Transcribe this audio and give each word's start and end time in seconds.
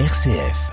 RCF. 0.00 0.72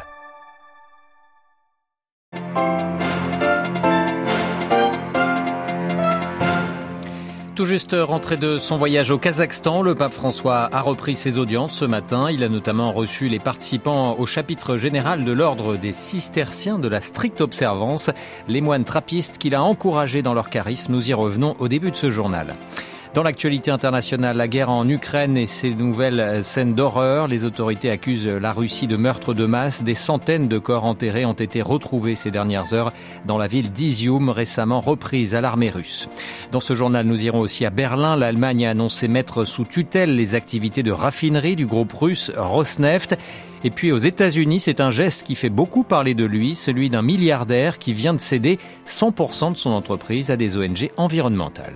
Tout 7.54 7.68
juste 7.68 7.96
rentré 7.96 8.38
de 8.38 8.58
son 8.58 8.78
voyage 8.78 9.12
au 9.12 9.20
Kazakhstan, 9.20 9.84
le 9.84 9.94
pape 9.94 10.12
François 10.12 10.68
a 10.72 10.82
repris 10.82 11.16
ses 11.16 11.38
audiences 11.38 11.74
ce 11.74 11.86
matin. 11.86 12.32
Il 12.32 12.44
a 12.44 12.50
notamment 12.50 12.92
reçu 12.92 13.30
les 13.30 13.38
participants 13.38 14.16
au 14.18 14.26
chapitre 14.26 14.76
général 14.76 15.24
de 15.24 15.32
l'ordre 15.32 15.78
des 15.78 15.94
cisterciens 15.94 16.80
de 16.80 16.88
la 16.88 17.00
stricte 17.00 17.42
observance, 17.42 18.10
les 18.48 18.62
moines 18.62 18.86
trappistes 18.86 19.38
qu'il 19.38 19.54
a 19.54 19.62
encouragés 19.62 20.24
dans 20.24 20.34
leur 20.34 20.50
charisme. 20.50 20.94
Nous 20.94 21.12
y 21.12 21.14
revenons 21.14 21.56
au 21.60 21.68
début 21.68 21.92
de 21.92 21.96
ce 21.96 22.10
journal. 22.10 22.56
Dans 23.14 23.24
l'actualité 23.24 23.72
internationale, 23.72 24.38
la 24.38 24.48
guerre 24.48 24.70
en 24.70 24.88
Ukraine 24.88 25.36
et 25.36 25.46
ses 25.46 25.76
nouvelles 25.76 26.42
scènes 26.46 26.76
d'horreur, 26.76 27.28
les 27.28 27.44
autorités 27.44 27.90
accusent 27.90 28.26
la 28.26 28.54
Russie 28.54 28.88
de 28.88 28.96
meurtre 28.96 29.34
de 29.34 29.46
masse. 29.46 29.84
Des 29.84 29.96
centaines 29.96 30.48
de 30.48 30.58
corps 30.58 30.86
enterrés 30.86 31.26
ont 31.26 31.34
été 31.34 31.62
retrouvés 31.62 32.16
ces 32.16 32.32
dernières 32.32 32.74
heures 32.74 32.94
dans 33.26 33.38
la 33.38 33.48
ville 33.48 33.70
d'Izium, 33.70 34.30
récemment 34.30 34.80
reprise 34.80 35.36
à 35.36 35.42
l'armée 35.42 35.70
russe. 35.70 36.08
Dans 36.54 36.62
ce 36.62 36.74
journal, 36.74 37.06
nous 37.06 37.22
irons 37.22 37.42
aussi 37.42 37.66
à 37.66 37.70
Berlin. 37.70 38.16
L'Allemagne 38.16 38.66
a 38.66 38.70
annoncé 38.70 39.10
mettre 39.10 39.44
sous 39.44 39.66
tutelle 39.66 40.16
les 40.16 40.34
activités 40.34 40.82
de 40.82 40.94
raffinerie 40.94 41.58
du 41.58 41.66
groupe 41.66 41.92
russe 41.92 42.32
Rosneft. 42.38 43.18
Et 43.66 43.72
puis 43.72 43.92
aux 43.92 43.98
États-Unis, 43.98 44.62
c'est 44.62 44.80
un 44.80 44.90
geste 44.90 45.24
qui 45.24 45.36
fait 45.36 45.50
beaucoup 45.50 45.84
parler 45.84 46.14
de 46.14 46.24
lui, 46.24 46.56
celui 46.56 46.90
d'un 46.90 47.02
milliardaire 47.02 47.78
qui 47.78 47.92
vient 47.92 48.14
de 48.14 48.22
céder 48.22 48.58
100% 48.88 49.52
de 49.52 49.58
son 49.58 49.72
entreprise 49.72 50.32
à 50.32 50.38
des 50.38 50.56
ONG 50.56 50.92
environnementales. 50.96 51.76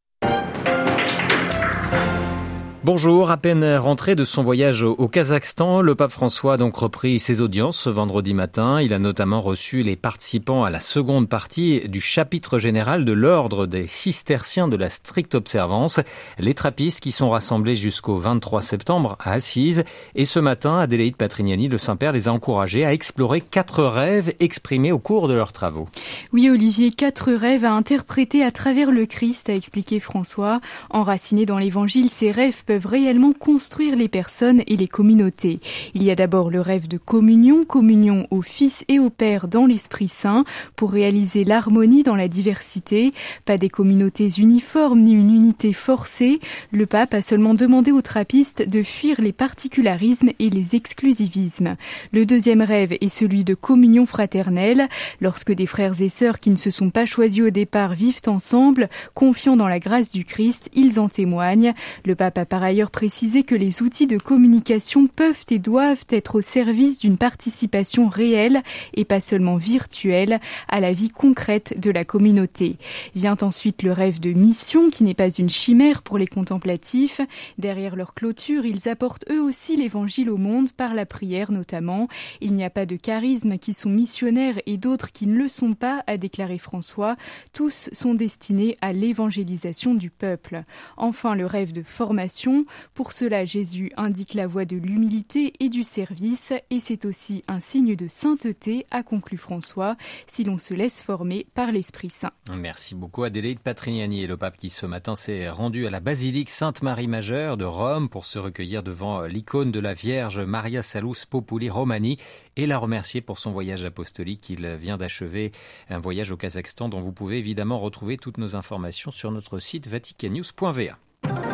Bonjour, 2.83 3.29
à 3.29 3.37
peine 3.37 3.75
rentré 3.75 4.15
de 4.15 4.23
son 4.23 4.41
voyage 4.41 4.81
au 4.81 5.07
Kazakhstan, 5.07 5.81
le 5.81 5.93
pape 5.93 6.09
François 6.09 6.55
a 6.55 6.57
donc 6.57 6.75
repris 6.75 7.19
ses 7.19 7.39
audiences 7.39 7.77
ce 7.77 7.91
vendredi 7.91 8.33
matin. 8.33 8.81
Il 8.81 8.91
a 8.91 8.97
notamment 8.97 9.39
reçu 9.39 9.83
les 9.83 9.95
participants 9.95 10.63
à 10.63 10.71
la 10.71 10.79
seconde 10.79 11.29
partie 11.29 11.87
du 11.87 12.01
chapitre 12.01 12.57
général 12.57 13.05
de 13.05 13.11
l'ordre 13.11 13.67
des 13.67 13.85
cisterciens 13.85 14.67
de 14.67 14.77
la 14.77 14.89
stricte 14.89 15.35
observance, 15.35 15.99
les 16.39 16.55
trappistes 16.55 17.01
qui 17.01 17.11
sont 17.11 17.29
rassemblés 17.29 17.75
jusqu'au 17.75 18.17
23 18.17 18.63
septembre 18.63 19.15
à 19.19 19.33
Assise. 19.33 19.83
Et 20.15 20.25
ce 20.25 20.39
matin, 20.39 20.79
Adélaïde 20.79 21.17
Patrignani, 21.17 21.67
le 21.67 21.77
Saint-Père, 21.77 22.13
les 22.13 22.27
a 22.27 22.33
encouragés 22.33 22.83
à 22.83 22.93
explorer 22.93 23.41
quatre 23.41 23.83
rêves 23.83 24.33
exprimés 24.39 24.91
au 24.91 24.97
cours 24.97 25.27
de 25.27 25.35
leurs 25.35 25.53
travaux. 25.53 25.87
Oui, 26.33 26.49
Olivier, 26.49 26.89
quatre 26.89 27.31
rêves 27.31 27.63
à 27.63 27.73
interpréter 27.73 28.43
à 28.43 28.49
travers 28.49 28.89
le 28.89 29.05
Christ, 29.05 29.49
a 29.51 29.53
expliqué 29.53 29.99
François. 29.99 30.61
Enracinés 30.89 31.45
dans 31.45 31.59
l'évangile, 31.59 32.09
ces 32.09 32.31
rêves 32.31 32.63
réellement 32.77 33.33
construire 33.33 33.95
les 33.95 34.07
personnes 34.07 34.63
et 34.67 34.77
les 34.77 34.87
communautés. 34.87 35.59
Il 35.93 36.03
y 36.03 36.11
a 36.11 36.15
d'abord 36.15 36.49
le 36.49 36.61
rêve 36.61 36.87
de 36.87 36.97
communion, 36.97 37.63
communion 37.65 38.27
au 38.31 38.41
Fils 38.41 38.83
et 38.87 38.99
au 38.99 39.09
Père 39.09 39.47
dans 39.47 39.65
l'Esprit 39.65 40.07
Saint, 40.07 40.45
pour 40.75 40.91
réaliser 40.91 41.43
l'harmonie 41.43 42.03
dans 42.03 42.15
la 42.15 42.27
diversité, 42.27 43.11
pas 43.45 43.57
des 43.57 43.69
communautés 43.69 44.29
uniformes 44.37 45.01
ni 45.01 45.13
une 45.13 45.33
unité 45.33 45.73
forcée. 45.73 46.39
Le 46.71 46.85
pape 46.85 47.13
a 47.13 47.21
seulement 47.21 47.53
demandé 47.53 47.91
aux 47.91 48.01
trappistes 48.01 48.67
de 48.67 48.83
fuir 48.83 49.21
les 49.21 49.33
particularismes 49.33 50.31
et 50.39 50.49
les 50.49 50.75
exclusivismes. 50.75 51.75
Le 52.11 52.25
deuxième 52.25 52.61
rêve 52.61 52.93
est 52.99 53.09
celui 53.09 53.43
de 53.43 53.53
communion 53.53 54.05
fraternelle, 54.05 54.87
lorsque 55.19 55.51
des 55.51 55.65
frères 55.65 56.01
et 56.01 56.09
sœurs 56.09 56.39
qui 56.39 56.49
ne 56.49 56.55
se 56.55 56.71
sont 56.71 56.89
pas 56.89 57.05
choisis 57.05 57.41
au 57.43 57.49
départ 57.49 57.93
vivent 57.93 58.21
ensemble, 58.27 58.89
confiant 59.13 59.55
dans 59.55 59.67
la 59.67 59.79
grâce 59.79 60.11
du 60.11 60.25
Christ, 60.25 60.69
ils 60.73 60.99
en 60.99 61.09
témoignent. 61.09 61.73
Le 62.05 62.15
pape 62.15 62.37
a 62.37 62.45
par 62.61 62.67
ailleurs 62.67 62.91
précisé 62.91 63.41
que 63.41 63.55
les 63.55 63.81
outils 63.81 64.05
de 64.05 64.19
communication 64.19 65.07
peuvent 65.07 65.45
et 65.49 65.57
doivent 65.57 66.05
être 66.11 66.35
au 66.35 66.41
service 66.41 66.99
d'une 66.99 67.17
participation 67.17 68.07
réelle 68.07 68.61
et 68.93 69.03
pas 69.03 69.19
seulement 69.19 69.57
virtuelle 69.57 70.39
à 70.67 70.79
la 70.79 70.93
vie 70.93 71.09
concrète 71.09 71.79
de 71.79 71.89
la 71.89 72.05
communauté. 72.05 72.77
Vient 73.15 73.35
ensuite 73.41 73.81
le 73.81 73.91
rêve 73.91 74.19
de 74.19 74.31
mission 74.31 74.91
qui 74.91 75.03
n'est 75.03 75.15
pas 75.15 75.31
une 75.31 75.49
chimère 75.49 76.03
pour 76.03 76.19
les 76.19 76.27
contemplatifs. 76.27 77.19
Derrière 77.57 77.95
leur 77.95 78.13
clôture, 78.13 78.63
ils 78.63 78.87
apportent 78.87 79.25
eux 79.31 79.41
aussi 79.41 79.75
l'évangile 79.75 80.29
au 80.29 80.37
monde 80.37 80.71
par 80.71 80.93
la 80.93 81.07
prière 81.07 81.51
notamment. 81.51 82.09
Il 82.41 82.53
n'y 82.53 82.63
a 82.63 82.69
pas 82.69 82.85
de 82.85 82.95
charisme 82.95 83.57
qui 83.57 83.73
sont 83.73 83.89
missionnaires 83.89 84.61
et 84.67 84.77
d'autres 84.77 85.11
qui 85.11 85.25
ne 85.25 85.35
le 85.35 85.47
sont 85.47 85.73
pas, 85.73 86.03
a 86.05 86.17
déclaré 86.17 86.59
François. 86.59 87.15
Tous 87.53 87.89
sont 87.91 88.13
destinés 88.13 88.77
à 88.81 88.93
l'évangélisation 88.93 89.95
du 89.95 90.11
peuple. 90.11 90.63
Enfin, 90.95 91.33
le 91.33 91.47
rêve 91.47 91.73
de 91.73 91.81
formation 91.81 92.50
pour 92.93 93.11
cela, 93.11 93.45
Jésus 93.45 93.91
indique 93.97 94.33
la 94.33 94.47
voie 94.47 94.65
de 94.65 94.77
l'humilité 94.77 95.53
et 95.59 95.69
du 95.69 95.83
service, 95.83 96.53
et 96.69 96.79
c'est 96.79 97.05
aussi 97.05 97.43
un 97.47 97.59
signe 97.59 97.95
de 97.95 98.07
sainteté, 98.07 98.85
a 98.91 99.03
conclu 99.03 99.37
François, 99.37 99.95
si 100.27 100.43
l'on 100.43 100.57
se 100.57 100.73
laisse 100.73 101.01
former 101.01 101.47
par 101.53 101.71
l'Esprit 101.71 102.09
Saint. 102.09 102.31
Merci 102.53 102.95
beaucoup 102.95 103.23
Adélaïde 103.23 103.59
Patrignani 103.59 104.23
et 104.23 104.27
le 104.27 104.37
pape 104.37 104.57
qui 104.57 104.69
ce 104.69 104.85
matin 104.85 105.15
s'est 105.15 105.49
rendu 105.49 105.87
à 105.87 105.89
la 105.89 105.99
basilique 105.99 106.49
Sainte-Marie 106.49 107.07
Majeure 107.07 107.57
de 107.57 107.65
Rome 107.65 108.09
pour 108.09 108.25
se 108.25 108.39
recueillir 108.39 108.83
devant 108.83 109.23
l'icône 109.23 109.71
de 109.71 109.79
la 109.79 109.93
Vierge 109.93 110.39
Maria 110.39 110.81
Salus 110.81 111.25
Populi 111.29 111.69
Romani 111.69 112.17
et 112.55 112.67
la 112.67 112.77
remercier 112.77 113.21
pour 113.21 113.39
son 113.39 113.51
voyage 113.51 113.85
apostolique. 113.85 114.49
Il 114.49 114.67
vient 114.75 114.97
d'achever 114.97 115.51
un 115.89 115.99
voyage 115.99 116.31
au 116.31 116.37
Kazakhstan 116.37 116.89
dont 116.89 117.01
vous 117.01 117.13
pouvez 117.13 117.37
évidemment 117.37 117.79
retrouver 117.79 118.17
toutes 118.17 118.37
nos 118.37 118.55
informations 118.55 119.11
sur 119.11 119.31
notre 119.31 119.59
site 119.59 119.87
vaticannews.va. 119.87 121.50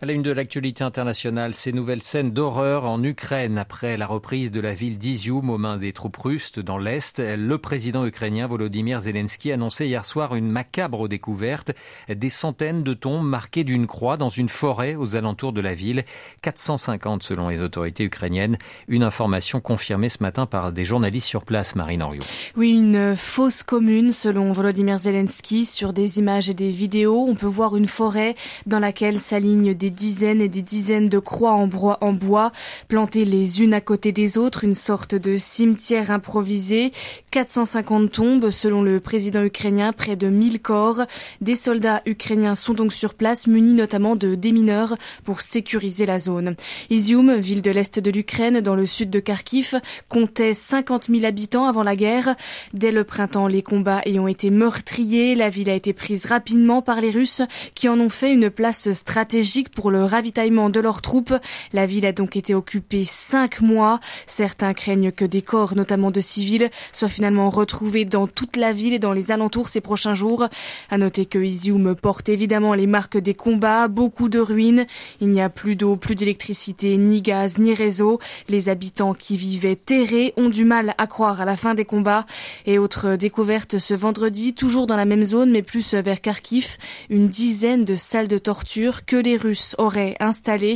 À 0.00 0.06
la 0.06 0.12
une 0.12 0.22
de 0.22 0.30
l'actualité 0.30 0.84
internationale, 0.84 1.54
ces 1.54 1.72
nouvelles 1.72 2.04
scènes 2.04 2.30
d'horreur 2.30 2.84
en 2.84 3.02
Ukraine 3.02 3.58
après 3.58 3.96
la 3.96 4.06
reprise 4.06 4.52
de 4.52 4.60
la 4.60 4.72
ville 4.72 4.96
d'Izium 4.96 5.50
aux 5.50 5.58
mains 5.58 5.76
des 5.76 5.92
troupes 5.92 6.18
russes 6.18 6.52
dans 6.56 6.78
l'Est. 6.78 7.18
Le 7.18 7.58
président 7.58 8.06
ukrainien 8.06 8.46
Volodymyr 8.46 9.00
Zelensky 9.00 9.50
annonçait 9.50 9.88
hier 9.88 10.04
soir 10.04 10.36
une 10.36 10.48
macabre 10.48 11.08
découverte. 11.08 11.72
Des 12.08 12.28
centaines 12.28 12.84
de 12.84 12.94
tombes 12.94 13.26
marquées 13.26 13.64
d'une 13.64 13.88
croix 13.88 14.16
dans 14.16 14.28
une 14.28 14.48
forêt 14.48 14.94
aux 14.94 15.16
alentours 15.16 15.52
de 15.52 15.60
la 15.60 15.74
ville. 15.74 16.04
450 16.42 17.24
selon 17.24 17.48
les 17.48 17.60
autorités 17.60 18.04
ukrainiennes. 18.04 18.56
Une 18.86 19.02
information 19.02 19.60
confirmée 19.60 20.10
ce 20.10 20.22
matin 20.22 20.46
par 20.46 20.70
des 20.70 20.84
journalistes 20.84 21.26
sur 21.26 21.44
place, 21.44 21.74
Marine 21.74 22.04
Henriot. 22.04 22.22
Oui, 22.56 22.70
une 22.70 23.16
fausse 23.16 23.64
commune 23.64 24.12
selon 24.12 24.52
Volodymyr 24.52 24.98
Zelensky. 24.98 25.66
Sur 25.66 25.92
des 25.92 26.20
images 26.20 26.48
et 26.48 26.54
des 26.54 26.70
vidéos, 26.70 27.26
on 27.28 27.34
peut 27.34 27.46
voir 27.46 27.74
une 27.74 27.88
forêt 27.88 28.36
dans 28.64 28.78
laquelle 28.78 29.18
s'alignent 29.18 29.74
des 29.74 29.87
des 29.88 29.94
dizaines 29.94 30.42
et 30.42 30.50
des 30.50 30.60
dizaines 30.60 31.08
de 31.08 31.18
croix 31.18 31.52
en 31.52 32.12
bois, 32.12 32.52
plantées 32.88 33.24
les 33.24 33.62
unes 33.62 33.72
à 33.72 33.80
côté 33.80 34.12
des 34.12 34.36
autres, 34.36 34.64
une 34.64 34.74
sorte 34.74 35.14
de 35.14 35.38
cimetière 35.38 36.10
improvisé. 36.10 36.92
450 37.30 38.12
tombes 38.12 38.50
selon 38.50 38.82
le 38.82 39.00
président 39.00 39.42
ukrainien, 39.42 39.94
près 39.94 40.14
de 40.14 40.28
1000 40.28 40.60
corps. 40.60 41.00
Des 41.40 41.54
soldats 41.54 42.02
ukrainiens 42.04 42.54
sont 42.54 42.74
donc 42.74 42.92
sur 42.92 43.14
place, 43.14 43.46
munis 43.46 43.72
notamment 43.72 44.14
de 44.14 44.34
démineurs 44.34 44.98
pour 45.24 45.40
sécuriser 45.40 46.04
la 46.04 46.18
zone. 46.18 46.54
Izium, 46.90 47.36
ville 47.36 47.62
de 47.62 47.70
l'est 47.70 47.98
de 47.98 48.10
l'Ukraine, 48.10 48.60
dans 48.60 48.74
le 48.74 48.84
sud 48.84 49.08
de 49.08 49.20
Kharkiv, 49.20 49.80
comptait 50.10 50.52
50 50.52 51.06
000 51.08 51.24
habitants 51.24 51.66
avant 51.66 51.82
la 51.82 51.96
guerre. 51.96 52.36
Dès 52.74 52.92
le 52.92 53.04
printemps, 53.04 53.46
les 53.46 53.62
combats 53.62 54.02
ayant 54.04 54.28
été 54.28 54.50
meurtriers, 54.50 55.34
la 55.34 55.48
ville 55.48 55.70
a 55.70 55.74
été 55.74 55.94
prise 55.94 56.26
rapidement 56.26 56.82
par 56.82 57.00
les 57.00 57.10
Russes 57.10 57.40
qui 57.74 57.88
en 57.88 57.98
ont 58.00 58.10
fait 58.10 58.34
une 58.34 58.50
place 58.50 58.92
stratégique 58.92 59.70
pour 59.70 59.77
le 59.86 60.04
ravitaillement 60.04 60.70
de 60.70 60.80
leurs 60.80 61.00
troupes. 61.00 61.34
La 61.72 61.86
ville 61.86 62.06
a 62.06 62.12
donc 62.12 62.36
été 62.36 62.54
occupée 62.54 63.04
cinq 63.04 63.60
mois. 63.60 64.00
Certains 64.26 64.74
craignent 64.74 65.12
que 65.12 65.24
des 65.24 65.42
corps, 65.42 65.76
notamment 65.76 66.10
de 66.10 66.20
civils, 66.20 66.70
soient 66.92 67.08
finalement 67.08 67.50
retrouvés 67.50 68.04
dans 68.04 68.26
toute 68.26 68.56
la 68.56 68.72
ville 68.72 68.92
et 68.92 68.98
dans 68.98 69.12
les 69.12 69.30
alentours 69.30 69.68
ces 69.68 69.80
prochains 69.80 70.14
jours. 70.14 70.48
À 70.90 70.98
noter 70.98 71.26
que 71.26 71.38
Izium 71.38 71.94
porte 71.94 72.28
évidemment 72.28 72.74
les 72.74 72.86
marques 72.86 73.18
des 73.18 73.34
combats, 73.34 73.88
beaucoup 73.88 74.28
de 74.28 74.40
ruines. 74.40 74.86
Il 75.20 75.28
n'y 75.28 75.40
a 75.40 75.48
plus 75.48 75.76
d'eau, 75.76 75.96
plus 75.96 76.16
d'électricité, 76.16 76.96
ni 76.96 77.22
gaz, 77.22 77.58
ni 77.58 77.74
réseau. 77.74 78.18
Les 78.48 78.68
habitants 78.68 79.14
qui 79.14 79.36
vivaient 79.36 79.76
terrés 79.76 80.34
ont 80.36 80.48
du 80.48 80.64
mal 80.64 80.94
à 80.98 81.06
croire 81.06 81.40
à 81.40 81.44
la 81.44 81.56
fin 81.56 81.74
des 81.74 81.84
combats. 81.84 82.26
Et 82.66 82.78
autre 82.78 83.16
découverte 83.16 83.78
ce 83.78 83.94
vendredi, 83.94 84.54
toujours 84.54 84.86
dans 84.86 84.96
la 84.96 85.04
même 85.04 85.24
zone, 85.24 85.50
mais 85.50 85.62
plus 85.62 85.94
vers 85.94 86.20
Kharkiv, 86.20 86.76
une 87.10 87.28
dizaine 87.28 87.84
de 87.84 87.96
salles 87.96 88.28
de 88.28 88.38
torture 88.38 89.04
que 89.04 89.16
les 89.16 89.36
Russes 89.36 89.67
aurait 89.78 90.16
installé. 90.20 90.74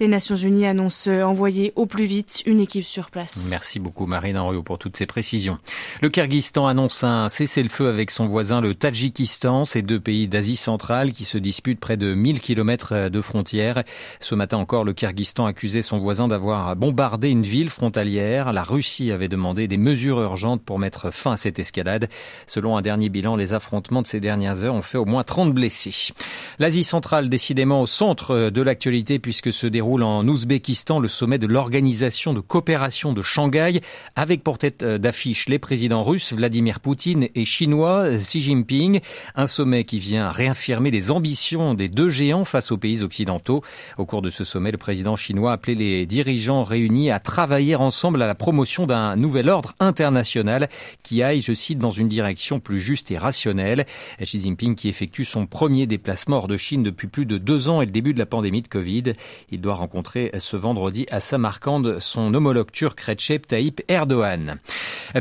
Les 0.00 0.08
Nations 0.08 0.36
Unies 0.36 0.66
annoncent 0.66 1.10
envoyer 1.10 1.72
au 1.76 1.86
plus 1.86 2.04
vite 2.04 2.42
une 2.46 2.60
équipe 2.60 2.84
sur 2.84 3.10
place. 3.10 3.48
Merci 3.50 3.78
beaucoup 3.78 4.06
Marine 4.06 4.38
Henriot 4.38 4.62
pour 4.62 4.78
toutes 4.78 4.96
ces 4.96 5.06
précisions. 5.06 5.58
Le 6.00 6.08
Kyrgyzstan 6.08 6.66
annonce 6.66 7.04
un 7.04 7.28
cessez-le-feu 7.28 7.88
avec 7.88 8.10
son 8.10 8.26
voisin 8.26 8.60
le 8.60 8.74
Tadjikistan, 8.74 9.64
ces 9.64 9.82
deux 9.82 10.00
pays 10.00 10.28
d'Asie 10.28 10.56
centrale 10.56 11.12
qui 11.12 11.24
se 11.24 11.38
disputent 11.38 11.80
près 11.80 11.96
de 11.96 12.14
1000 12.14 12.40
kilomètres 12.40 13.08
de 13.08 13.20
frontières. 13.20 13.82
Ce 14.20 14.34
matin 14.34 14.58
encore, 14.58 14.84
le 14.84 14.92
Kyrgyzstan 14.92 15.46
accusait 15.46 15.82
son 15.82 15.98
voisin 15.98 16.28
d'avoir 16.28 16.74
bombardé 16.76 17.28
une 17.28 17.42
ville 17.42 17.70
frontalière. 17.70 18.52
La 18.52 18.62
Russie 18.62 19.10
avait 19.10 19.28
demandé 19.28 19.68
des 19.68 19.76
mesures 19.76 20.20
urgentes 20.20 20.62
pour 20.62 20.78
mettre 20.78 21.10
fin 21.12 21.32
à 21.32 21.36
cette 21.36 21.58
escalade. 21.58 22.08
Selon 22.46 22.76
un 22.76 22.82
dernier 22.82 23.08
bilan, 23.08 23.36
les 23.36 23.54
affrontements 23.54 24.02
de 24.02 24.06
ces 24.06 24.20
dernières 24.20 24.64
heures 24.64 24.74
ont 24.74 24.82
fait 24.82 24.98
au 24.98 25.04
moins 25.04 25.24
30 25.24 25.52
blessés. 25.52 26.12
L'Asie 26.58 26.84
centrale, 26.84 27.28
décidément 27.28 27.80
au 27.80 27.86
centre 27.86 28.21
centre 28.22 28.50
de 28.50 28.62
l'actualité 28.62 29.18
puisque 29.18 29.52
se 29.52 29.66
déroule 29.66 30.02
en 30.02 30.26
Ouzbékistan 30.26 31.00
le 31.00 31.08
sommet 31.08 31.38
de 31.38 31.46
l'Organisation 31.46 32.32
de 32.32 32.40
coopération 32.40 33.12
de 33.12 33.20
Shanghai 33.20 33.80
avec 34.14 34.44
pour 34.44 34.58
tête 34.58 34.84
d'affiche 34.84 35.48
les 35.48 35.58
présidents 35.58 36.04
russes 36.04 36.32
Vladimir 36.32 36.78
Poutine 36.78 37.28
et 37.34 37.44
chinois 37.44 38.16
Xi 38.16 38.40
Jinping. 38.40 39.00
Un 39.34 39.46
sommet 39.46 39.84
qui 39.84 39.98
vient 39.98 40.30
réaffirmer 40.30 40.90
les 40.90 41.10
ambitions 41.10 41.74
des 41.74 41.88
deux 41.88 42.10
géants 42.10 42.44
face 42.44 42.70
aux 42.70 42.76
pays 42.76 43.02
occidentaux. 43.02 43.62
Au 43.98 44.06
cours 44.06 44.22
de 44.22 44.30
ce 44.30 44.44
sommet, 44.44 44.70
le 44.70 44.78
président 44.78 45.16
chinois 45.16 45.50
a 45.50 45.54
appelé 45.54 45.74
les 45.74 46.06
dirigeants 46.06 46.62
réunis 46.62 47.10
à 47.10 47.18
travailler 47.18 47.74
ensemble 47.74 48.22
à 48.22 48.26
la 48.26 48.34
promotion 48.36 48.86
d'un 48.86 49.16
nouvel 49.16 49.48
ordre 49.48 49.74
international 49.80 50.68
qui 51.02 51.22
aille, 51.22 51.40
je 51.40 51.54
cite, 51.54 51.78
dans 51.78 51.90
une 51.90 52.08
direction 52.08 52.60
plus 52.60 52.80
juste 52.80 53.10
et 53.10 53.18
rationnelle. 53.18 53.84
Xi 54.20 54.40
Jinping 54.40 54.76
qui 54.76 54.88
effectue 54.88 55.24
son 55.24 55.46
premier 55.46 55.86
déplacement 55.86 56.36
hors 56.36 56.48
de 56.48 56.56
Chine 56.56 56.84
depuis 56.84 57.08
plus 57.08 57.26
de 57.26 57.38
deux 57.38 57.68
ans 57.68 57.82
et 57.82 57.86
le 57.86 57.90
début 57.90 58.11
de 58.12 58.18
la 58.18 58.26
pandémie 58.26 58.62
de 58.62 58.68
Covid. 58.68 59.12
Il 59.50 59.60
doit 59.60 59.74
rencontrer 59.74 60.30
ce 60.38 60.56
vendredi 60.56 61.06
à 61.10 61.20
Samarkand 61.20 62.00
son 62.00 62.34
homologue 62.34 62.70
turc 62.70 63.00
Recep 63.00 63.46
Tayyip 63.46 63.82
Erdogan. 63.88 64.58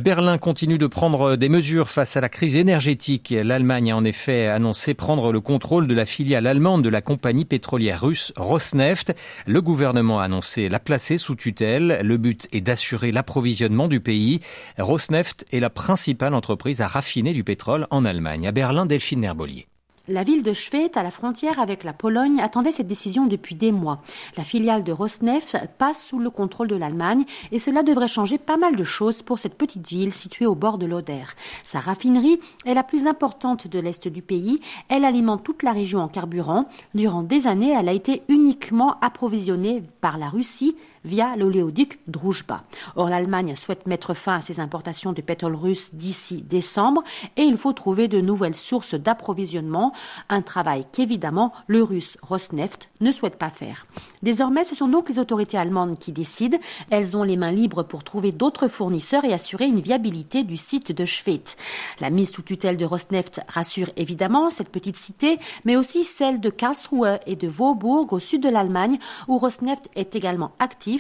Berlin 0.02 0.38
continue 0.38 0.78
de 0.78 0.88
prendre 0.88 1.36
des 1.36 1.50
mesures 1.50 1.90
face 1.90 2.16
à 2.18 2.22
la 2.22 2.30
crise 2.30 2.56
énergétique. 2.56 3.34
L'Allemagne 3.38 3.92
a 3.92 3.96
en 3.96 4.06
effet 4.06 4.48
annoncé 4.48 4.94
prendre 4.94 5.32
le 5.32 5.42
contrôle 5.42 5.88
de 5.88 5.94
la 5.94 6.06
filiale 6.06 6.48
allemande 6.48 6.84
de 6.84 6.90
la 6.90 7.02
compagnie 7.02 7.46
pétrolière 7.46 8.02
russe 8.02 8.34
Rosneft. 8.38 9.14
Le 9.46 9.62
gouvernement 9.62 10.20
a 10.20 10.26
annoncé 10.26 10.70
la 10.70 10.80
placer 10.80 11.18
sous 11.18 11.36
tutelle. 11.36 12.02
Le 12.04 12.18
but 12.18 12.48
est 12.52 12.62
d'assurer 12.62 13.12
l'approvisionnement 13.12 13.88
du 13.88 14.00
pays. 14.00 14.40
Rosneft 14.78 15.46
est 15.52 15.60
la 15.60 15.70
principale 15.70 16.34
entreprise 16.34 16.82
à 16.82 16.88
raffiner 16.88 17.34
du 17.34 17.44
pétrole 17.44 17.88
en 17.90 18.06
Allemagne. 18.06 18.48
À 18.48 18.52
Berlin, 18.52 18.86
Delphine 18.86 19.24
Herbolier. 19.24 19.68
La 20.12 20.24
ville 20.24 20.44
de 20.44 20.52
Schwedt, 20.52 20.98
à 20.98 21.04
la 21.04 21.10
frontière 21.10 21.58
avec 21.62 21.86
la 21.86 21.94
Pologne, 21.94 22.42
attendait 22.42 22.74
cette 22.74 22.88
décision 22.88 23.28
depuis 23.28 23.56
des 23.56 23.72
mois. 23.72 24.02
La 24.36 24.44
filiale 24.44 24.84
de 24.84 24.92
Rosneft 24.92 25.58
passe 25.78 26.06
sous 26.08 26.20
le 26.20 26.30
contrôle 26.30 26.68
de 26.68 26.76
l'Allemagne 26.76 27.24
et 27.54 27.60
cela 27.60 27.82
devrait 27.82 28.10
changer 28.10 28.38
pas 28.38 28.58
mal 28.58 28.76
de 28.76 28.84
choses 28.84 29.22
pour 29.22 29.40
cette 29.40 29.58
petite 29.58 29.88
ville 29.88 30.14
située 30.14 30.46
au 30.46 30.54
bord 30.54 30.78
de 30.78 30.86
l'Oder. 30.86 31.24
Sa 31.64 31.80
raffinerie 31.80 32.42
est 32.66 32.74
la 32.74 32.84
plus 32.84 33.08
importante 33.08 33.68
de 33.68 33.80
l'est 33.80 34.10
du 34.10 34.22
pays. 34.22 34.60
Elle 34.90 35.06
alimente 35.06 35.46
toute 35.46 35.64
la 35.64 35.72
région 35.72 36.02
en 36.02 36.10
carburant. 36.10 36.66
Durant 36.94 37.24
des 37.24 37.48
années, 37.48 37.72
elle 37.72 37.88
a 37.88 37.94
été 37.94 38.24
uniquement 38.28 38.98
approvisionnée 39.00 39.82
par 40.02 40.18
la 40.18 40.28
Russie 40.28 40.76
via 41.04 41.36
l'oléoduc 41.36 42.00
Druzhba. 42.08 42.64
Or, 42.96 43.10
l'Allemagne 43.10 43.56
souhaite 43.56 43.88
mettre 43.88 44.14
fin 44.14 44.36
à 44.36 44.42
ses 44.42 44.60
importations 44.60 45.14
de 45.14 45.22
pétrole 45.22 45.56
russe 45.56 45.94
d'ici 45.94 46.42
décembre 46.42 47.04
et 47.38 47.44
il 47.44 47.58
faut 47.58 47.74
trouver 47.74 48.08
de 48.08 48.22
nouvelles 48.22 48.56
sources 48.56 48.96
d'approvisionnement, 48.96 49.94
un 50.30 50.42
travail 50.42 50.86
qu'évidemment 50.92 51.54
le 51.68 51.84
russe 51.84 52.18
Rosneft 52.22 52.90
ne 53.00 53.12
souhaite 53.12 53.38
pas 53.38 53.50
faire. 53.50 53.86
Désormais, 54.22 54.64
ce 54.64 54.76
sont 54.76 54.88
donc 54.88 55.10
les 55.10 55.20
autorités 55.20 55.58
allemandes 55.58 55.98
qui 55.98 56.12
décident. 56.12 56.58
Elles 56.90 57.18
ont 57.18 57.24
les 57.24 57.38
mains 57.38 57.52
libres 57.52 57.84
pour 57.84 58.04
trouver 58.04 58.32
d'autres 58.32 58.68
fournisseurs 58.68 59.26
et 59.26 59.34
assurer 59.34 59.66
une 59.66 59.80
viabilité 59.80 60.44
du 60.44 60.58
site 60.58 60.92
de 60.92 61.06
Schwedt. 61.06 61.58
La 62.00 62.10
mise 62.10 62.32
sous 62.32 62.44
tutelle 62.44 62.78
de 62.78 62.86
Rosneft 62.86 63.42
rassure 63.48 63.90
évidemment 63.98 64.50
cette 64.50 64.70
petite 64.70 64.98
cité, 64.98 65.40
mais 65.66 65.76
aussi 65.76 66.04
celle 66.04 66.40
de 66.40 66.50
Karlsruhe 66.50 67.20
et 67.26 67.36
de 67.36 67.48
Vaubourg 67.48 68.12
au 68.12 68.20
sud 68.20 68.44
de 68.44 68.50
l'Allemagne, 68.50 69.00
où 69.28 69.38
Rosneft 69.38 69.90
est 69.96 70.16
également 70.16 70.52
actif 70.60 70.91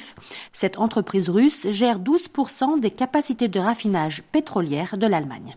cette 0.53 0.77
entreprise 0.77 1.29
russe 1.29 1.67
gère 1.69 1.99
12% 1.99 2.79
des 2.79 2.91
capacités 2.91 3.47
de 3.47 3.59
raffinage 3.59 4.23
pétrolière 4.31 4.97
de 4.97 5.07
l'Allemagne. 5.07 5.55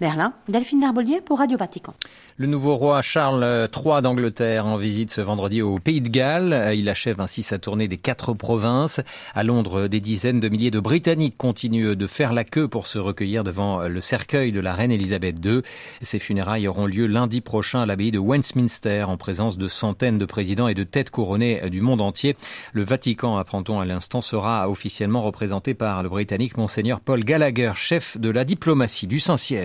Berlin, 0.00 0.32
Delphine 0.48 0.82
Herbolier 0.82 1.20
pour 1.20 1.38
Radio 1.38 1.56
Vatican. 1.56 1.94
Le 2.36 2.48
nouveau 2.48 2.74
roi 2.74 3.00
Charles 3.00 3.68
III 3.72 4.02
d'Angleterre 4.02 4.66
en 4.66 4.76
visite 4.76 5.12
ce 5.12 5.20
vendredi 5.20 5.62
au 5.62 5.78
Pays 5.78 6.00
de 6.00 6.08
Galles. 6.08 6.72
Il 6.76 6.88
achève 6.88 7.20
ainsi 7.20 7.44
sa 7.44 7.60
tournée 7.60 7.86
des 7.86 7.96
quatre 7.96 8.32
provinces. 8.32 9.00
À 9.34 9.44
Londres, 9.44 9.86
des 9.86 10.00
dizaines 10.00 10.40
de 10.40 10.48
milliers 10.48 10.72
de 10.72 10.80
Britanniques 10.80 11.36
continuent 11.36 11.94
de 11.94 12.06
faire 12.08 12.32
la 12.32 12.42
queue 12.42 12.66
pour 12.66 12.88
se 12.88 12.98
recueillir 12.98 13.44
devant 13.44 13.86
le 13.86 14.00
cercueil 14.00 14.50
de 14.50 14.58
la 14.58 14.74
reine 14.74 14.90
Elisabeth 14.90 15.36
II. 15.44 15.62
Ces 16.02 16.18
funérailles 16.18 16.66
auront 16.66 16.86
lieu 16.86 17.06
lundi 17.06 17.40
prochain 17.40 17.82
à 17.82 17.86
l'abbaye 17.86 18.10
de 18.10 18.18
Westminster 18.18 19.04
en 19.04 19.16
présence 19.16 19.56
de 19.56 19.68
centaines 19.68 20.18
de 20.18 20.26
présidents 20.26 20.66
et 20.66 20.74
de 20.74 20.82
têtes 20.82 21.10
couronnées 21.10 21.70
du 21.70 21.82
monde 21.82 22.00
entier. 22.00 22.36
Le 22.72 22.82
Vatican, 22.82 23.36
apprend-on 23.36 23.78
à 23.78 23.84
l'instant, 23.84 24.22
sera 24.22 24.68
officiellement 24.68 25.22
représenté 25.22 25.72
par 25.74 26.02
le 26.02 26.08
Britannique 26.08 26.56
Monseigneur 26.56 27.00
Paul 27.00 27.20
Gallagher, 27.20 27.72
chef 27.76 28.18
de 28.18 28.30
la 28.30 28.44
diplomatie 28.44 29.06
du 29.06 29.20
Saint-Siège. 29.20 29.63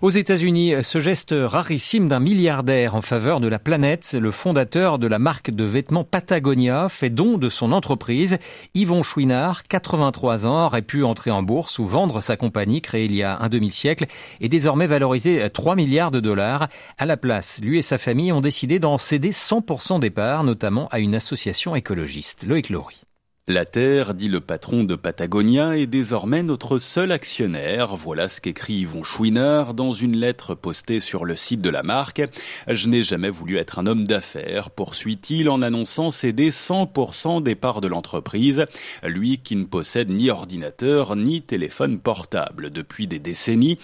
Aux 0.00 0.10
États-Unis, 0.10 0.74
ce 0.82 1.00
geste 1.00 1.34
rarissime 1.36 2.06
d'un 2.06 2.20
milliardaire 2.20 2.94
en 2.94 3.02
faveur 3.02 3.40
de 3.40 3.48
la 3.48 3.58
planète, 3.58 4.16
le 4.18 4.30
fondateur 4.30 4.98
de 5.00 5.08
la 5.08 5.18
marque 5.18 5.50
de 5.50 5.64
vêtements 5.64 6.04
Patagonia 6.04 6.88
fait 6.88 7.10
don 7.10 7.36
de 7.36 7.48
son 7.48 7.72
entreprise. 7.72 8.38
Yvon 8.74 9.02
Chouinard, 9.02 9.64
83 9.64 10.46
ans, 10.46 10.66
aurait 10.66 10.82
pu 10.82 11.02
entrer 11.02 11.32
en 11.32 11.42
bourse 11.42 11.80
ou 11.80 11.84
vendre 11.84 12.20
sa 12.20 12.36
compagnie 12.36 12.80
créée 12.80 13.06
il 13.06 13.14
y 13.14 13.24
a 13.24 13.38
un 13.40 13.48
demi-siècle 13.48 14.06
et 14.40 14.48
désormais 14.48 14.86
valorisée 14.86 15.48
3 15.50 15.74
milliards 15.74 16.12
de 16.12 16.20
dollars. 16.20 16.68
À 16.96 17.06
la 17.06 17.16
place, 17.16 17.58
lui 17.60 17.78
et 17.78 17.82
sa 17.82 17.98
famille 17.98 18.32
ont 18.32 18.40
décidé 18.40 18.78
d'en 18.78 18.98
céder 18.98 19.30
100% 19.30 19.98
des 19.98 20.10
parts, 20.10 20.44
notamment 20.44 20.86
à 20.88 21.00
une 21.00 21.14
association 21.14 21.74
écologiste. 21.74 22.44
Loïc 22.46 22.70
Laurie. 22.70 23.07
La 23.50 23.64
Terre, 23.64 24.12
dit 24.12 24.28
le 24.28 24.40
patron 24.40 24.84
de 24.84 24.94
Patagonia, 24.94 25.78
est 25.78 25.86
désormais 25.86 26.42
notre 26.42 26.78
seul 26.78 27.10
actionnaire. 27.10 27.96
Voilà 27.96 28.28
ce 28.28 28.42
qu'écrit 28.42 28.80
Yvon 28.80 29.02
Chouinard 29.02 29.72
dans 29.72 29.94
une 29.94 30.18
lettre 30.18 30.54
postée 30.54 31.00
sur 31.00 31.24
le 31.24 31.34
site 31.34 31.62
de 31.62 31.70
la 31.70 31.82
marque. 31.82 32.20
Je 32.68 32.88
n'ai 32.88 33.02
jamais 33.02 33.30
voulu 33.30 33.56
être 33.56 33.78
un 33.78 33.86
homme 33.86 34.04
d'affaires, 34.04 34.68
poursuit-il 34.68 35.48
en 35.48 35.62
annonçant 35.62 36.10
céder 36.10 36.50
100% 36.50 37.42
des 37.42 37.54
parts 37.54 37.80
de 37.80 37.88
l'entreprise, 37.88 38.66
lui 39.02 39.38
qui 39.38 39.56
ne 39.56 39.64
possède 39.64 40.10
ni 40.10 40.28
ordinateur 40.28 41.16
ni 41.16 41.40
téléphone 41.40 42.00
portable. 42.00 42.68
Depuis 42.68 43.06
des 43.06 43.18
décennies, 43.18 43.78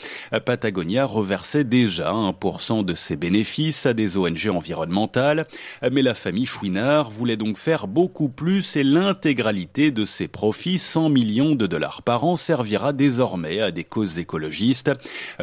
Patagonia 0.44 1.06
reversait 1.06 1.64
déjà 1.64 2.12
1% 2.12 2.84
de 2.84 2.94
ses 2.94 3.16
bénéfices 3.16 3.86
à 3.86 3.94
des 3.94 4.18
ONG 4.18 4.46
environnementales, 4.52 5.46
mais 5.90 6.02
la 6.02 6.14
famille 6.14 6.44
Chouinard 6.44 7.10
voulait 7.10 7.38
donc 7.38 7.56
faire 7.56 7.86
beaucoup 7.86 8.28
plus 8.28 8.76
et 8.76 8.84
l'intégralité 8.84 9.53
de 9.54 10.04
ses 10.04 10.26
profits, 10.26 10.78
100 10.78 11.08
millions 11.10 11.54
de 11.54 11.66
dollars 11.66 12.02
par 12.02 12.24
an, 12.24 12.36
servira 12.36 12.92
désormais 12.92 13.60
à 13.60 13.70
des 13.70 13.84
causes 13.84 14.18
écologistes. 14.18 14.90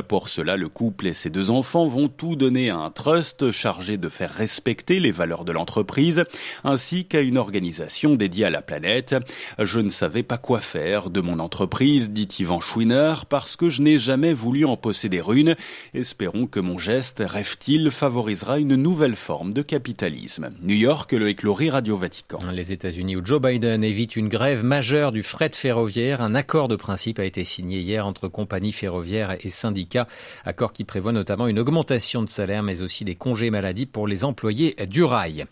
Pour 0.10 0.28
cela, 0.28 0.58
le 0.58 0.68
couple 0.68 1.08
et 1.08 1.14
ses 1.14 1.30
deux 1.30 1.50
enfants 1.50 1.88
vont 1.88 2.10
tout 2.10 2.36
donner 2.36 2.70
à 2.70 2.78
un 2.78 2.90
trust 2.90 3.52
chargé 3.52 3.98
de 3.98 4.10
faire 4.10 4.32
respecter 4.32 5.00
les 5.00 5.12
valeurs 5.12 5.46
de 5.46 5.54
l'entreprise, 5.54 6.26
ainsi 6.66 7.06
qu'à 7.06 7.22
une 7.22 7.38
organisation 7.38 8.16
dédiée 8.16 8.46
à 8.46 8.50
la 8.50 8.62
planète. 8.62 9.16
Je 9.58 9.80
ne 9.80 9.90
savais 9.90 10.24
pas 10.24 10.38
quoi 10.38 10.60
faire 10.60 11.10
de 11.10 11.22
mon 11.22 11.40
entreprise, 11.40 12.12
dit 12.12 12.28
Yvan 12.40 12.60
Chouinard, 12.60 13.26
parce 13.26 13.56
que 13.56 13.70
je 13.70 13.82
n'ai 13.82 13.98
jamais 13.98 14.34
voulu 14.34 14.66
en 14.66 14.76
posséder 14.76 15.22
une. 15.32 15.56
Espérons 15.94 16.48
que 16.48 16.60
mon 16.60 16.78
geste, 16.78 17.24
rêve-t-il, 17.26 17.92
favorisera 17.92 18.60
une 18.60 18.76
nouvelle 18.76 19.16
forme 19.16 19.54
de 19.54 19.62
capitalisme. 19.62 20.50
New 20.62 20.76
York, 20.76 21.14
le 21.14 21.30
éclorie 21.30 21.70
Radio 21.70 21.96
Vatican. 21.96 22.40
Les 22.52 22.74
États-Unis 22.74 23.16
où 23.16 23.26
Joe 23.26 23.42
Biden 23.42 23.84
évite 23.84 24.01
une 24.04 24.28
grève 24.28 24.64
majeure 24.64 25.12
du 25.12 25.24
fret 25.24 25.52
ferroviaire. 25.54 26.22
Un 26.22 26.36
accord 26.36 26.68
de 26.68 26.76
principe 26.76 27.20
a 27.20 27.24
été 27.24 27.44
signé 27.44 27.80
hier 27.80 28.06
entre 28.06 28.28
compagnies 28.28 28.72
ferroviaires 28.72 29.38
et 29.40 29.50
syndicats. 29.50 30.08
Accord 30.46 30.74
qui 30.74 30.84
prévoit 30.84 31.12
notamment 31.12 31.48
une 31.48 31.60
augmentation 31.60 32.24
de 32.24 32.30
salaire, 32.30 32.64
mais 32.64 32.82
aussi 32.82 33.06
des 33.06 33.16
congés 33.16 33.50
maladie 33.50 33.86
pour 33.86 34.08
les 34.08 34.26
employés 34.26 34.76
du 34.90 35.04
rail. 35.04 35.46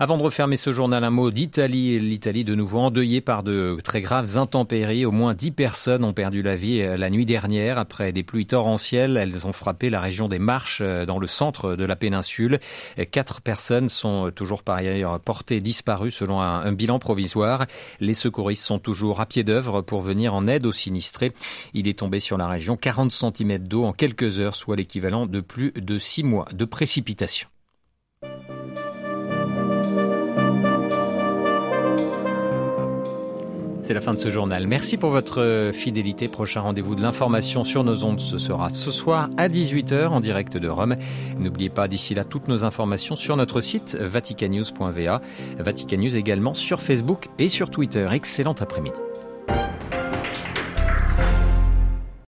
Avant 0.00 0.18
de 0.18 0.22
refermer 0.22 0.56
ce 0.56 0.72
journal, 0.72 1.04
un 1.04 1.10
mot 1.10 1.30
d'Italie. 1.30 1.98
L'Italie 2.00 2.44
de 2.44 2.54
nouveau 2.54 2.78
endeuillée 2.78 3.20
par 3.20 3.42
de 3.42 3.78
très 3.84 4.00
graves 4.00 4.36
intempéries. 4.36 5.04
Au 5.04 5.12
moins 5.12 5.34
dix 5.34 5.52
personnes 5.52 6.04
ont 6.04 6.12
perdu 6.12 6.42
la 6.42 6.56
vie 6.56 6.82
la 6.82 7.10
nuit 7.10 7.26
dernière 7.26 7.78
après 7.78 8.12
des 8.12 8.22
pluies 8.22 8.46
torrentielles. 8.46 9.16
Elles 9.16 9.46
ont 9.46 9.52
frappé 9.52 9.90
la 9.90 10.00
région 10.00 10.28
des 10.28 10.38
Marches 10.38 10.80
euh, 10.82 11.06
dans 11.06 11.18
le 11.18 11.26
centre 11.26 11.76
de 11.76 11.84
la 11.84 11.96
péninsule. 11.96 12.58
Quatre 13.10 13.40
personnes 13.40 13.88
sont 13.88 14.30
toujours 14.34 14.62
par 14.62 14.76
ailleurs 14.76 15.20
portées 15.20 15.60
disparues 15.60 16.10
selon 16.10 16.40
un 16.40 16.72
bilan 16.72 16.98
provisoire. 16.98 17.66
Les 18.00 18.14
secouristes 18.14 18.64
sont 18.64 18.78
toujours 18.78 19.20
à 19.20 19.26
pied 19.26 19.44
d'œuvre 19.44 19.80
pour 19.82 20.00
venir 20.00 20.34
en 20.34 20.46
aide 20.46 20.66
aux 20.66 20.72
sinistrés. 20.72 21.32
Il 21.74 21.88
est 21.88 21.98
tombé 21.98 22.20
sur 22.20 22.36
la 22.36 22.48
région 22.48 22.76
40 22.76 23.12
cm 23.12 23.58
d'eau 23.58 23.84
en 23.84 23.92
quelques 23.92 24.40
heures, 24.40 24.54
soit 24.54 24.76
l'équivalent 24.76 25.26
de 25.26 25.40
plus 25.40 25.72
de 25.72 25.98
six 25.98 26.22
mois 26.22 26.48
de 26.52 26.64
précipitations. 26.64 27.48
C'est 33.82 33.94
la 33.94 34.00
fin 34.00 34.14
de 34.14 34.18
ce 34.18 34.30
journal. 34.30 34.68
Merci 34.68 34.96
pour 34.96 35.10
votre 35.10 35.70
fidélité. 35.74 36.28
Prochain 36.28 36.60
rendez-vous 36.60 36.94
de 36.94 37.02
l'information 37.02 37.64
sur 37.64 37.82
nos 37.82 38.04
ondes, 38.04 38.20
ce 38.20 38.38
sera 38.38 38.68
ce 38.68 38.92
soir 38.92 39.28
à 39.36 39.48
18h 39.48 40.06
en 40.06 40.20
direct 40.20 40.56
de 40.56 40.68
Rome. 40.68 40.94
N'oubliez 41.36 41.68
pas 41.68 41.88
d'ici 41.88 42.14
là 42.14 42.24
toutes 42.24 42.46
nos 42.46 42.62
informations 42.62 43.16
sur 43.16 43.36
notre 43.36 43.60
site 43.60 43.96
vaticanews.va. 43.96 45.20
Vaticanews 45.58 46.16
également 46.16 46.54
sur 46.54 46.80
Facebook 46.80 47.28
et 47.40 47.48
sur 47.48 47.70
Twitter. 47.70 48.06
Excellent 48.12 48.54
après-midi. 48.60 49.00